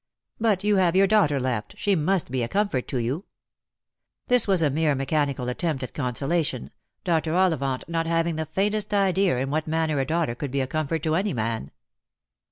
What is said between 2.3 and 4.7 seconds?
be a comfort to you." This was